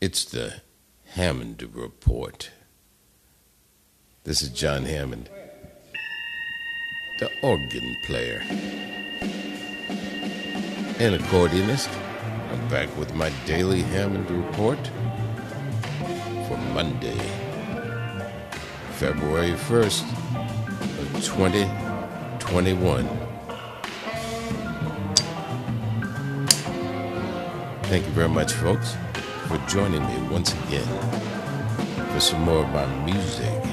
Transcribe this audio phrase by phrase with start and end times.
[0.00, 0.62] It's the
[1.14, 2.52] Hammond Report.
[4.22, 5.28] This is John Hammond,
[7.18, 8.40] the organ player
[11.00, 11.88] and accordionist.
[12.52, 14.78] I'm back with my daily Hammond Report
[16.46, 17.18] for Monday,
[18.92, 20.04] February 1st
[21.00, 23.08] of 2021.
[27.82, 28.94] Thank you very much, folks,
[29.48, 30.86] for joining me once again
[32.12, 33.64] for some more of my music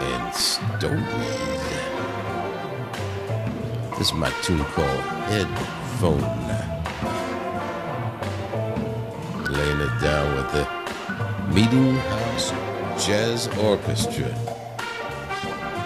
[0.00, 1.60] and stories.
[3.96, 5.00] This is my tune called
[5.30, 6.22] Headphone.
[9.48, 10.66] Laying it down with the
[11.54, 12.50] Meeting House
[13.06, 14.34] Jazz Orchestra.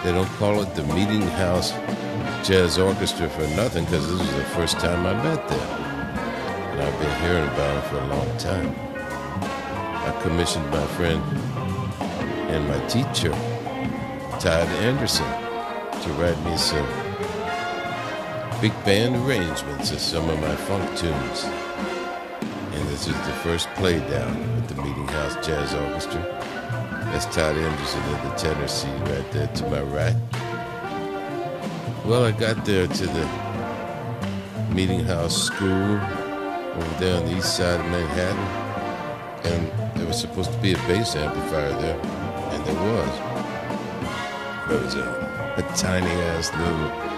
[0.02, 1.72] They don't call it the Meeting House
[2.42, 5.93] Jazz Orchestra for nothing because this is the first time I met them.
[6.74, 8.74] And I've been hearing about them for a long time.
[9.40, 11.22] I commissioned my friend
[12.50, 13.30] and my teacher,
[14.40, 15.24] Todd Anderson,
[16.02, 16.84] to write me some
[18.60, 21.44] big band arrangements of some of my funk tunes.
[21.44, 26.22] And this is the first play down with the Meeting House Jazz Orchestra.
[27.12, 30.16] That's Todd Anderson in the tenor seat right there to my right.
[32.04, 33.28] Well, I got there to the
[34.74, 36.00] Meeting House School
[36.76, 40.78] over there on the east side of Manhattan, and there was supposed to be a
[40.88, 43.34] bass amplifier there, and there was.
[44.68, 47.14] There was a, a tiny ass little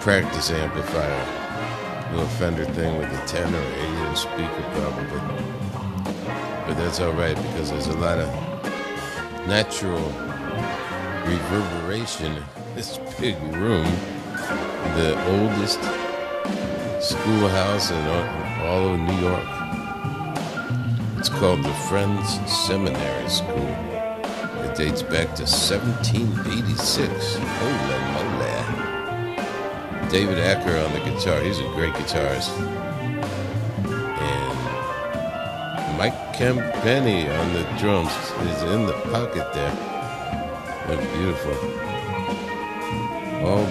[0.00, 5.20] practice amplifier, little Fender thing with a 10 or 8 inch speaker, probably.
[6.66, 8.28] But that's all right because there's a lot of
[9.46, 10.00] natural
[11.26, 13.86] reverberation in this big room.
[14.96, 15.80] The oldest
[17.00, 18.06] schoolhouse in
[18.66, 19.44] all of New York.
[21.18, 23.68] It's called the Friends Seminary School.
[24.64, 27.36] It dates back to 1786.
[27.36, 28.40] Holy moly.
[30.10, 31.40] David Acker on the guitar.
[31.40, 32.50] He's a great guitarist.
[34.20, 34.56] And
[35.98, 38.12] Mike Campenni on the drums
[38.50, 39.74] is in the pocket there.
[40.88, 41.56] They're beautiful.
[43.46, 43.66] All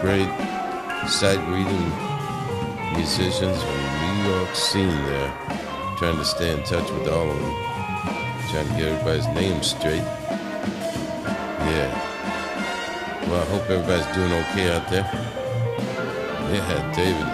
[0.00, 0.30] great
[1.08, 1.92] sight reading
[2.96, 5.32] musicians from New York scene there.
[5.96, 7.54] Trying to stay in touch with all of them.
[8.50, 10.04] Trying to get everybody's names straight.
[11.72, 11.90] Yeah.
[13.26, 15.08] Well, I hope everybody's doing okay out there.
[16.52, 17.28] Yeah, David,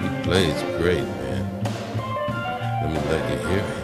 [0.00, 1.44] he plays great, man.
[2.82, 3.75] Let me let you hear it.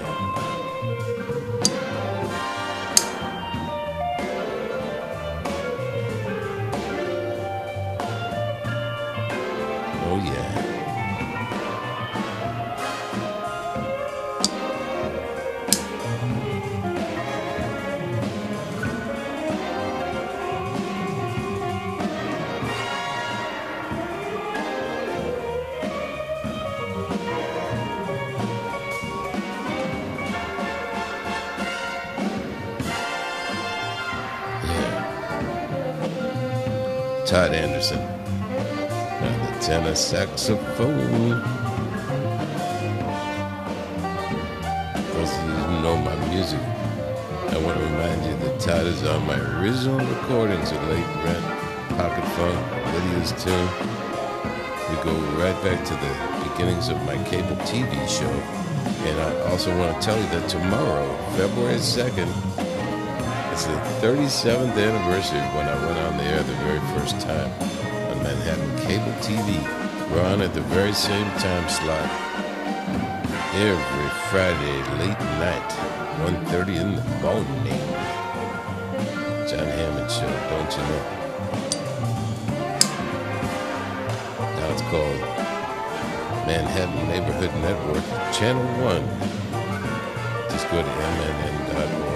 [37.26, 41.30] Todd Anderson on the tenor saxophone.
[45.12, 49.24] Those of you know my music, I want to remind you that Todd is on
[49.24, 51.44] my original recordings of Late Rent,
[51.96, 52.58] Pocket Funk,
[52.92, 53.68] Lydia's Tune.
[54.90, 58.28] We go right back to the beginnings of my cable TV show.
[59.06, 62.51] And I also want to tell you that tomorrow, February 2nd,
[63.52, 67.52] it's the 37th anniversary of when I went on the air the very first time
[68.08, 69.60] on Manhattan Cable TV.
[70.10, 72.08] We're on at the very same time slot
[73.52, 75.68] every Friday late night,
[76.48, 77.82] 1.30 in the morning.
[79.46, 81.02] John Hammond Show, don't you know?
[84.56, 85.20] Now it's called
[86.48, 90.49] Manhattan Neighborhood Network, Channel 1.
[90.49, 92.12] Just go to mnn.org.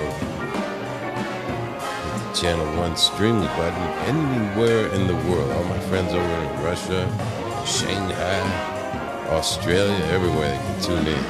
[2.37, 5.51] Channel 1 streaming button anywhere in the world.
[5.53, 7.09] All my friends over in Russia,
[7.65, 8.43] Shanghai,
[9.31, 11.25] Australia, everywhere they can tune in.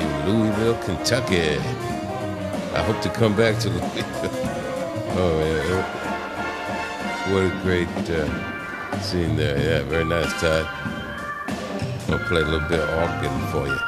[0.00, 1.60] In Louisville, Kentucky.
[2.74, 4.30] I hope to come back to Louisville.
[5.14, 5.84] Oh, yeah.
[7.32, 9.58] What a great uh, scene there.
[9.60, 10.66] Yeah, very nice, Todd.
[12.08, 13.78] I'll play a little bit of organ for you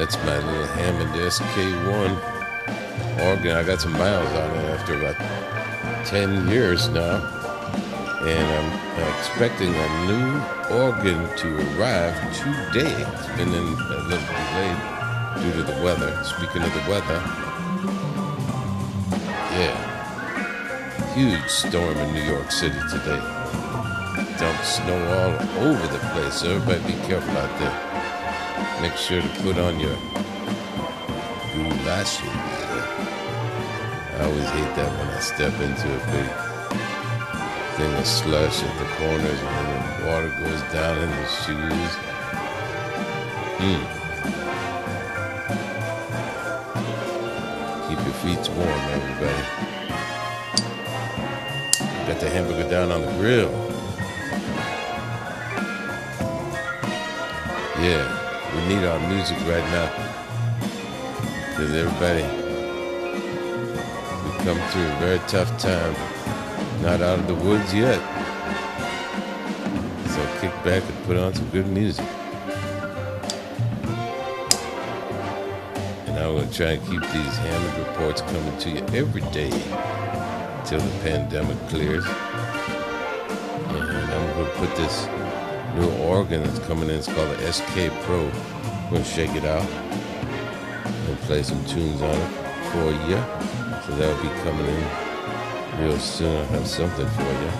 [0.00, 2.10] That's my little Hammond SK1
[3.28, 3.54] organ.
[3.54, 7.20] I got some miles on it after about 10 years now.
[8.22, 10.40] and I'm expecting a new
[10.74, 12.96] organ to arrive today.
[12.96, 14.80] It's been in a little delayed
[15.42, 16.24] due to the weather.
[16.24, 17.20] Speaking of the weather,
[19.52, 19.76] yeah,
[21.12, 23.20] huge storm in New York City today.
[24.38, 27.89] Dumped snow all over the place, everybody be careful out there.
[28.80, 29.94] Make sure to put on your
[31.52, 32.18] goulash.
[34.14, 36.30] I always hate that when I step into a big
[37.76, 41.92] thing of slush at the corners and then the water goes down in the shoes.
[43.60, 43.82] Hmm.
[47.86, 49.44] Keep your feet warm, everybody.
[52.06, 53.50] Got the hamburger down on the grill.
[57.82, 59.88] Yeah, we need our music right now.
[61.50, 62.24] Because everybody,
[64.24, 65.94] we've come through a very tough time.
[66.82, 68.00] Not out of the woods yet.
[70.08, 72.06] So kick back and put on some good music.
[76.06, 79.50] And I'm going to try and keep these Hammond reports coming to you every day
[80.64, 82.04] till the pandemic clears.
[83.66, 85.06] And I'm going to put this
[85.80, 86.96] new organ that's coming in.
[86.96, 88.28] It's called the SK Pro.
[88.28, 92.32] I'm to shake it out and play some tunes on it
[92.70, 93.18] for you.
[93.84, 96.36] So that'll be coming in real soon.
[96.36, 97.50] I'll have something for you.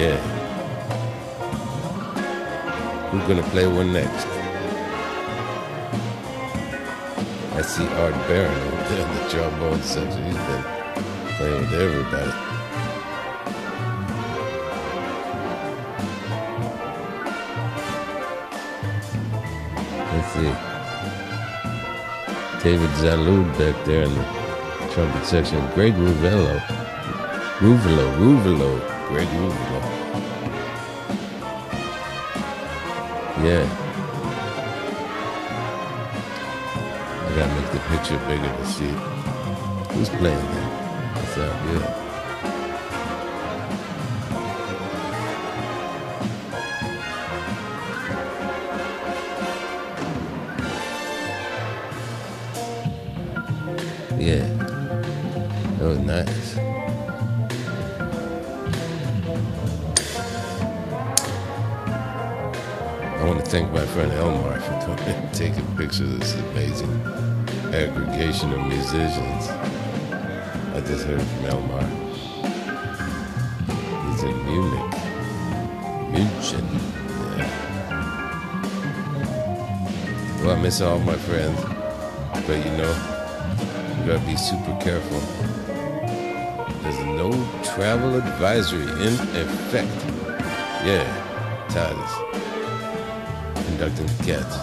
[0.00, 0.18] Yeah.
[3.10, 4.26] Who's gonna play one next?
[7.56, 10.24] I see Art Baron over there in the trombone section.
[10.24, 10.64] He's been
[11.36, 12.53] playing with everybody.
[20.14, 20.54] Let's see.
[22.62, 24.24] David Zalud back there in the
[24.92, 26.60] trumpet section, Greg Ruvello.
[27.58, 28.78] Ruvelo, Ruvelo,
[29.08, 29.80] Greg Ruvelo.
[33.42, 33.66] Yeah.
[37.26, 38.94] I gotta make the picture bigger to see
[39.94, 41.14] who's playing that.
[41.16, 42.03] That sounds good.
[56.24, 56.56] Nice.
[63.24, 67.00] I want to thank my friend Elmar for coming and taking pictures of this amazing
[67.74, 69.48] aggregation of musicians.
[70.74, 71.84] I just heard from Elmar.
[74.10, 74.94] He's in Munich.
[76.12, 76.66] München.
[77.38, 77.50] Yeah.
[80.42, 81.60] Well, I miss all my friends,
[82.46, 82.92] but you know,
[83.98, 85.63] you gotta be super careful
[86.92, 87.30] no
[87.74, 89.88] travel advisory in effect.
[90.84, 91.06] Yeah,
[91.68, 92.14] Titus.
[93.66, 94.56] Conducting cats.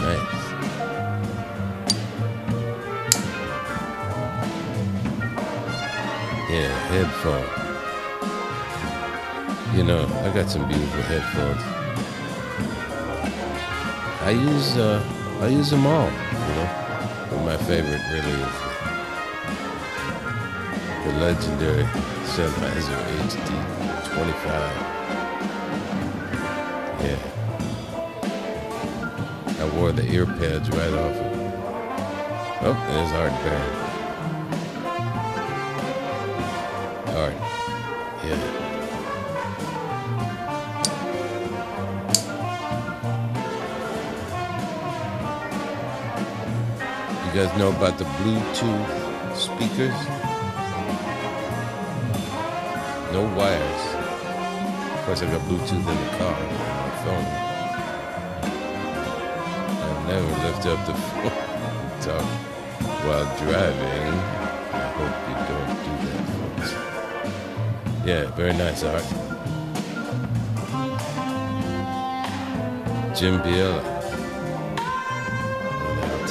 [0.00, 0.44] Nice.
[6.50, 7.46] Yeah, headphone.
[9.76, 11.85] You know, I got some beautiful headphones.
[14.26, 15.00] I use uh,
[15.40, 16.68] I use them all, you know.
[17.30, 18.72] But my favorite really is the,
[21.04, 21.84] the legendary
[22.34, 23.50] Sennheiser HD
[24.16, 24.26] 25.
[27.04, 27.20] Yeah.
[29.60, 31.36] I wore the ear pads right off of
[32.62, 33.85] Oh, there's Art Baron.
[47.36, 49.98] Guys know about the Bluetooth speakers?
[53.12, 53.84] No wires.
[54.94, 57.28] Of course, I've got Bluetooth in the car on my phone.
[59.82, 61.36] I never lift up the phone
[62.00, 62.26] talk
[63.04, 64.14] while driving.
[64.72, 66.70] I hope you don't do that, folks.
[68.06, 69.04] Yeah, very nice art.
[73.14, 73.95] Jim Biella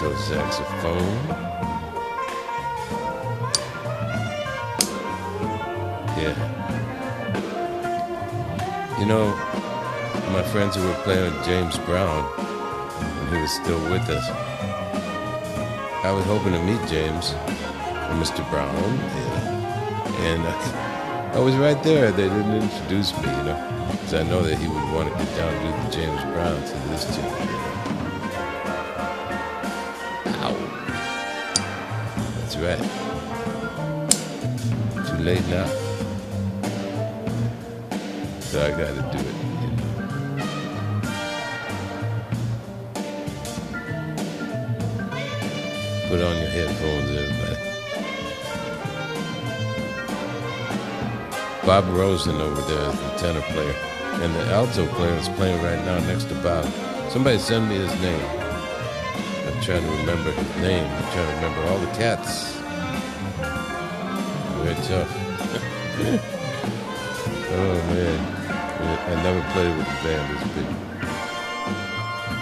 [0.05, 1.27] alto saxophone.
[6.17, 6.35] Yeah.
[8.99, 9.27] You know,
[10.31, 14.29] my friends who were playing with James Brown when he was still with us,
[16.03, 18.47] I was hoping to meet James and Mr.
[18.49, 18.75] Brown.
[18.75, 19.51] Yeah.
[20.19, 22.11] And I, I was right there.
[22.11, 25.35] They didn't introduce me, you know, because I know that he would want to get
[25.35, 27.74] down and do the James Brown to this tune.
[32.65, 32.71] Too
[35.23, 35.67] late now.
[38.39, 39.35] So I got to do it.
[46.09, 47.55] Put on your headphones, everybody.
[51.67, 53.75] Bob Rosen over there is the tenor player,
[54.23, 56.65] and the alto player is playing right now next to Bob.
[57.11, 58.44] Somebody send me his name.
[59.65, 60.85] Trying to remember his name.
[60.85, 62.53] I'm trying to remember all the cats.
[64.61, 65.09] Very tough.
[67.49, 68.19] oh man,
[69.09, 70.69] I never played with the band this big.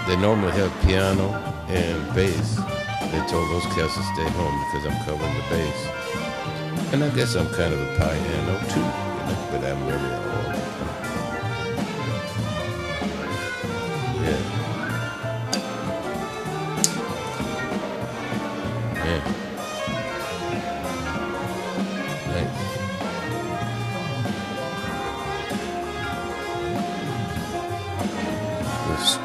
[0.06, 1.32] They normally have piano
[1.68, 2.56] and bass.
[3.10, 5.80] They told those cats to stay home because I'm covering the bass.
[6.92, 8.88] And I guess I'm kind of a piano too,
[9.50, 10.20] but I'm really a.
[14.20, 14.28] Yeah.
[14.28, 14.53] Yeah.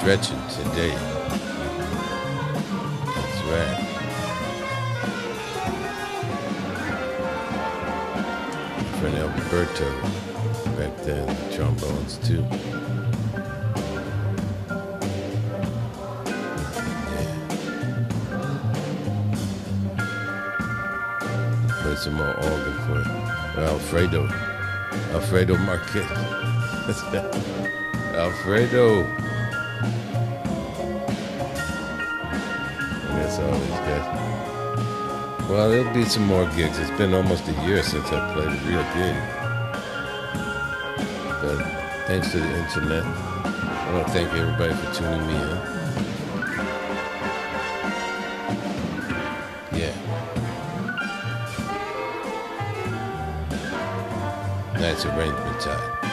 [0.10, 0.90] Stretching today.
[3.06, 3.78] That's right.
[8.98, 9.90] Friend Alberto
[10.78, 12.44] back then, trombones too.
[17.06, 17.30] Yeah.
[21.84, 23.14] Play some more organ for you.
[23.64, 24.22] Alfredo.
[25.14, 26.10] Alfredo Marquez.
[28.16, 29.06] Alfredo.
[33.30, 34.06] That's these guys.
[35.48, 36.80] Well, there'll be some more gigs.
[36.80, 39.16] It's been almost a year since I played a real gig.
[41.40, 41.58] But
[42.08, 45.58] thanks to the internet, I want to thank everybody for tuning me in.
[49.80, 49.94] Yeah.
[54.80, 56.09] Nice arrangement time.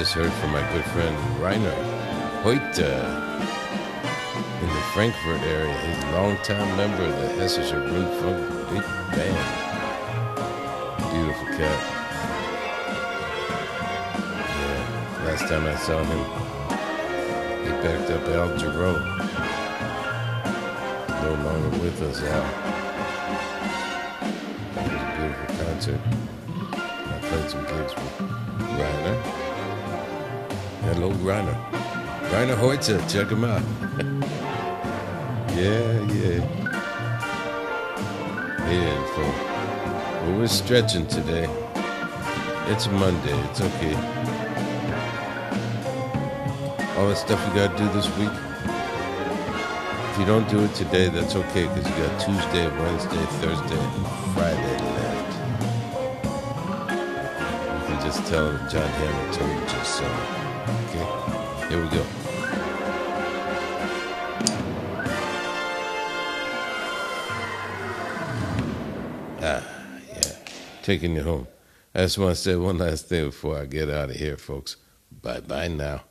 [0.00, 1.76] Just heard from my good friend Rainer
[2.42, 2.88] Heute
[4.62, 5.76] in the Frankfurt area.
[5.76, 8.40] He's a longtime member of the Hessische Rundfunk
[8.70, 9.36] Big Band.
[11.12, 11.80] Beautiful cat.
[14.56, 16.24] Yeah, last time I saw him,
[17.62, 18.96] he backed up Al Jarreau.
[21.24, 22.46] No longer with us, Al.
[24.78, 26.00] It was a beautiful concert.
[26.72, 28.30] I played some gigs with
[30.90, 30.94] Rainer.
[30.94, 31.56] Hello, Rainer.
[32.32, 33.62] Rainer Hoytzer, check him out.
[35.56, 36.40] yeah, yeah.
[38.68, 39.40] Yeah, folks.
[40.22, 41.48] Well, we're stretching today.
[42.68, 43.38] It's Monday.
[43.50, 43.94] It's okay.
[46.96, 48.32] All the stuff you got to do this week.
[50.10, 53.82] If you don't do it today, that's okay because you got Tuesday, Wednesday, Thursday,
[54.34, 55.32] Friday left.
[57.80, 60.39] You can just tell John Hammond told you so.
[60.68, 61.68] Okay?
[61.68, 62.06] Here we go.
[69.42, 69.62] Ah,
[70.08, 70.32] yeah.
[70.82, 71.46] Taking you home.
[71.94, 74.76] I just want to say one last thing before I get out of here, folks.
[75.22, 76.02] Bye bye now.